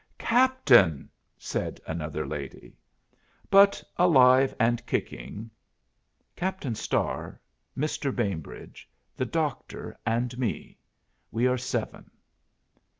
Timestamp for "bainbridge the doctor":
8.11-9.95